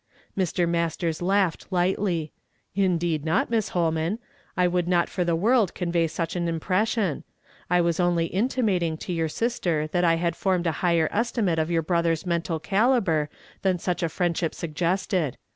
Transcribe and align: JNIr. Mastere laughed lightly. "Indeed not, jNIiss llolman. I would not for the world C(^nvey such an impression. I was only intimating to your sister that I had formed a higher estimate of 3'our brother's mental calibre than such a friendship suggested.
JNIr. 0.35 0.67
Mastere 0.67 1.21
laughed 1.23 1.67
lightly. 1.69 2.31
"Indeed 2.73 3.23
not, 3.23 3.51
jNIiss 3.51 3.69
llolman. 3.73 4.17
I 4.57 4.67
would 4.67 4.87
not 4.87 5.09
for 5.09 5.23
the 5.23 5.35
world 5.35 5.75
C(^nvey 5.75 6.09
such 6.09 6.35
an 6.35 6.47
impression. 6.47 7.23
I 7.69 7.81
was 7.81 7.99
only 7.99 8.25
intimating 8.25 8.97
to 8.97 9.13
your 9.13 9.29
sister 9.29 9.85
that 9.91 10.03
I 10.03 10.15
had 10.15 10.35
formed 10.35 10.65
a 10.65 10.71
higher 10.81 11.07
estimate 11.11 11.59
of 11.59 11.67
3'our 11.69 11.85
brother's 11.85 12.25
mental 12.25 12.59
calibre 12.59 13.29
than 13.61 13.77
such 13.77 14.01
a 14.01 14.09
friendship 14.09 14.55
suggested. 14.55 15.37